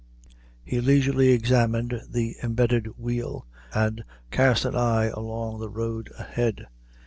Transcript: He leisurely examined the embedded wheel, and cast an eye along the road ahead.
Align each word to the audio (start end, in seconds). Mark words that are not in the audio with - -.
He 0.63 0.81
leisurely 0.81 1.29
examined 1.29 2.01
the 2.09 2.35
embedded 2.41 2.87
wheel, 2.97 3.45
and 3.71 4.03
cast 4.31 4.65
an 4.65 4.75
eye 4.75 5.11
along 5.13 5.59
the 5.59 5.69
road 5.69 6.11
ahead. 6.17 6.65